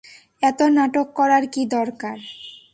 এত 0.41 0.59
নাটক 0.75 1.07
করার 1.15 1.43
কী 1.53 1.61
দরকার। 1.67 2.17